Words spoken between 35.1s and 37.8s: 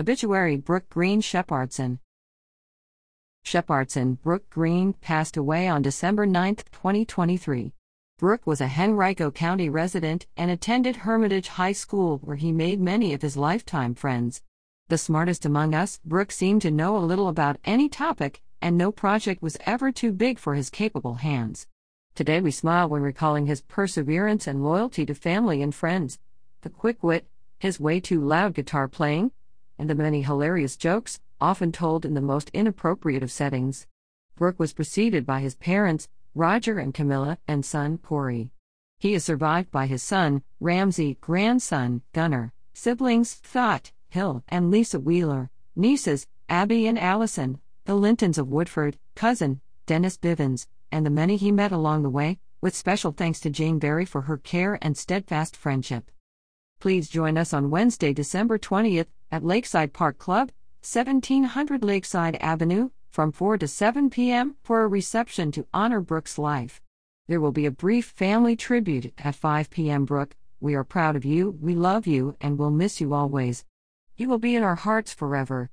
by his parents, Roger and Camilla, and